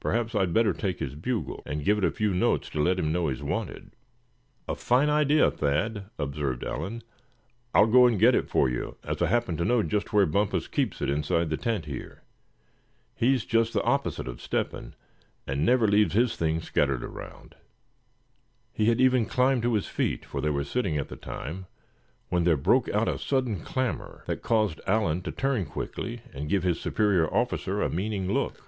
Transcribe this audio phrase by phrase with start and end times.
[0.00, 3.28] Perhaps I'd better take his bugle, and give a few notes to let him know
[3.28, 3.90] he's wanted."
[4.66, 7.02] "A fine idea, Thad," observed Allan;
[7.74, 10.68] "I'll go and get it for you, as I happen to know just where Bumpus
[10.68, 12.22] keeps it inside the tent here.
[13.14, 14.94] He's just the opposite of Step hen,
[15.46, 17.54] and never leaves his things scattered around."
[18.72, 21.66] He had even climbed to his feet, for they were sitting at the time,
[22.30, 26.62] when there broke out a sudden clamor that caused Allan to turn quickly, and give
[26.62, 28.62] his superior officer a meaning look.